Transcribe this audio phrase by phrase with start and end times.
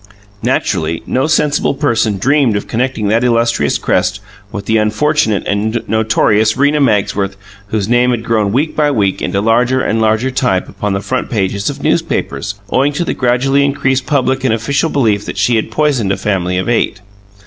[0.41, 4.19] Naturally, no sensible person dreamed of connecting that illustrious crest
[4.51, 9.41] with the unfortunate and notorious Rena Magsworth whose name had grown week by week into
[9.41, 14.07] larger and larger type upon the front pages of newspapers, owing to the gradually increasing
[14.07, 16.99] public and official belief that she had poisoned a family of eight.